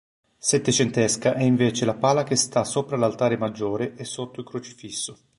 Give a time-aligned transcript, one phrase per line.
[0.39, 5.15] Settecentesca è invece la pala che sta sopra l'altare maggiore e sotto il crocifisso.